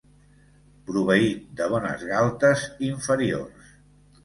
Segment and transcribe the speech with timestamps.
[0.87, 3.73] Proveït de bones galtes inferiors.